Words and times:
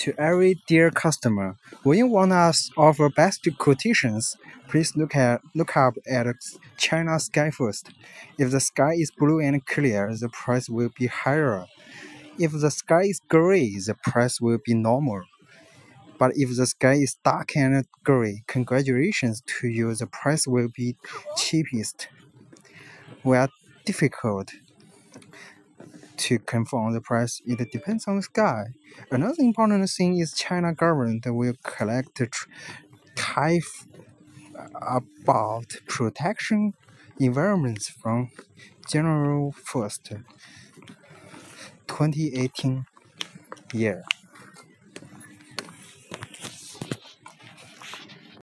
To 0.00 0.14
every 0.18 0.54
dear 0.66 0.90
customer, 0.90 1.56
when 1.82 1.98
you 1.98 2.06
want 2.06 2.32
us 2.32 2.70
offer 2.74 3.10
best 3.10 3.46
quotations, 3.58 4.34
please 4.66 4.96
look 4.96 5.14
at 5.14 5.42
look 5.54 5.76
up 5.76 5.96
at 6.08 6.26
China 6.78 7.20
sky 7.20 7.50
first. 7.50 7.90
If 8.38 8.50
the 8.50 8.60
sky 8.60 8.94
is 8.94 9.10
blue 9.10 9.40
and 9.40 9.66
clear, 9.66 10.10
the 10.18 10.30
price 10.30 10.70
will 10.70 10.88
be 10.98 11.08
higher. 11.08 11.66
If 12.38 12.52
the 12.52 12.70
sky 12.70 13.02
is 13.12 13.20
gray, 13.28 13.76
the 13.76 13.94
price 13.94 14.40
will 14.40 14.56
be 14.64 14.72
normal. 14.72 15.24
But 16.18 16.32
if 16.34 16.56
the 16.56 16.66
sky 16.66 16.94
is 16.94 17.16
dark 17.22 17.54
and 17.54 17.84
gray, 18.02 18.42
congratulations 18.46 19.42
to 19.60 19.68
you, 19.68 19.94
the 19.94 20.06
price 20.06 20.46
will 20.46 20.68
be 20.74 20.96
cheapest. 21.36 22.08
We 23.22 23.36
are 23.36 23.50
difficult 23.84 24.50
to 26.20 26.38
confirm 26.38 26.92
the 26.92 27.00
price. 27.00 27.40
It 27.46 27.58
depends 27.72 28.06
on 28.06 28.16
the 28.16 28.22
sky. 28.22 28.64
Another 29.10 29.42
important 29.42 29.88
thing 29.90 30.18
is 30.18 30.32
China 30.32 30.74
government 30.74 31.24
will 31.26 31.54
collect 31.62 32.20
tariff 33.16 33.86
uh, 34.58 35.00
about 35.00 35.66
protection 35.88 36.74
environments 37.18 37.88
from 37.88 38.30
January 38.90 39.52
1st, 39.52 40.24
2018 41.88 42.86
year. 43.74 44.02